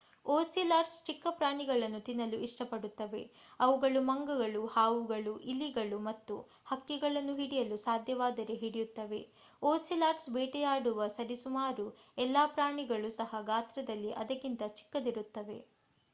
[0.25, 3.19] ocelots ಚಿಕ್ಕ ಪ್ರಾಣಿಗಳನ್ನು ತಿನ್ನಲು ಇಷ್ಟಪಡುತ್ತವೆ
[3.59, 6.35] ಅವುಗಳು ಮಂಗಗಳು ಹಾವುಗಳು ಇಲಿಗಳು ಮತ್ತು
[6.65, 9.21] ಹಕ್ಕಿಗಳನ್ನು ಹಿಡಿಯಲು ಸಾಧ್ಯವಾದರೆ ಹಿಡಿಯುತ್ತವೆ
[9.61, 11.87] ಓಸಿಲಾಟ್ಸ್ ಬೇಟೆಯಾಡುವ ಸರಿಸುಮಾರು
[12.17, 15.59] ಎಲ್ಲಾ ಪ್ರಾಣಿಗಳು ಸಹ ಗಾತ್ರದಲ್ಲಿ ಅದಕ್ಕಿಂತ ಚಿಕ್ಕದಿರುತ್ತವೆ